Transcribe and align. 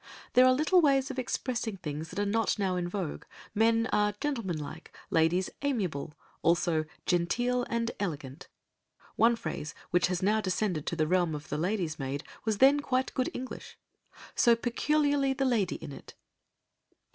There 0.33 0.47
are 0.47 0.51
little 0.51 0.81
ways 0.81 1.11
of 1.11 1.19
expressing 1.19 1.77
things 1.77 2.09
that 2.09 2.17
are 2.17 2.25
not 2.25 2.57
now 2.57 2.75
in 2.75 2.89
vogue, 2.89 3.23
men 3.53 3.85
are 3.93 4.15
"gentlemanlike," 4.19 4.91
ladies 5.11 5.51
"amiable," 5.61 6.15
also 6.41 6.85
"genteel 7.05 7.67
and 7.69 7.91
elegant"; 7.99 8.47
one 9.15 9.35
phrase 9.35 9.75
which 9.91 10.07
has 10.07 10.23
now 10.23 10.41
descended 10.41 10.87
to 10.87 10.95
the 10.95 11.05
realm 11.05 11.35
of 11.35 11.49
the 11.49 11.57
lady's 11.59 11.99
maid 11.99 12.23
was 12.45 12.57
then 12.57 12.79
quite 12.79 13.13
good 13.13 13.29
English, 13.35 13.77
"so 14.33 14.55
peculiarly 14.55 15.33
the 15.33 15.45
lady 15.45 15.75
in 15.75 15.91
it." 15.91 16.15